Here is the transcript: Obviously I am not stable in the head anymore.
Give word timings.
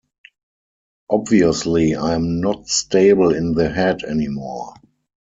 Obviously 1.11 1.93
I 1.93 2.15
am 2.15 2.41
not 2.41 2.67
stable 2.67 3.35
in 3.35 3.53
the 3.53 3.69
head 3.69 4.01
anymore. 4.01 4.73